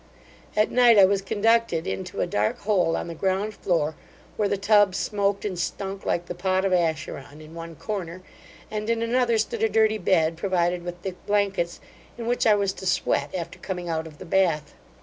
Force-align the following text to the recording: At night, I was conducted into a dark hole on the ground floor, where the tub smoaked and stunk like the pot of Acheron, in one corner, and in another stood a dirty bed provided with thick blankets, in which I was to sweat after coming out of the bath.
At 0.57 0.71
night, 0.71 0.97
I 0.97 1.05
was 1.05 1.21
conducted 1.21 1.85
into 1.85 2.21
a 2.21 2.25
dark 2.25 2.61
hole 2.61 2.97
on 2.97 3.07
the 3.07 3.13
ground 3.13 3.53
floor, 3.53 3.93
where 4.35 4.49
the 4.49 4.57
tub 4.57 4.95
smoaked 4.95 5.45
and 5.45 5.59
stunk 5.59 6.07
like 6.07 6.25
the 6.25 6.33
pot 6.33 6.65
of 6.65 6.73
Acheron, 6.73 7.39
in 7.39 7.53
one 7.53 7.75
corner, 7.75 8.23
and 8.71 8.89
in 8.89 9.03
another 9.03 9.37
stood 9.37 9.61
a 9.61 9.69
dirty 9.69 9.99
bed 9.99 10.37
provided 10.37 10.81
with 10.81 10.97
thick 11.03 11.23
blankets, 11.27 11.79
in 12.17 12.25
which 12.25 12.47
I 12.47 12.55
was 12.55 12.73
to 12.73 12.87
sweat 12.87 13.35
after 13.35 13.59
coming 13.59 13.89
out 13.89 14.07
of 14.07 14.17
the 14.17 14.25
bath. 14.25 14.73